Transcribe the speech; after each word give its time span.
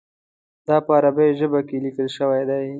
دا 0.67 0.77
په 0.85 0.91
عربي 0.97 1.27
ژبه 1.39 1.59
لیکل 1.83 2.07
شوی 2.17 2.43
دی. 2.49 2.65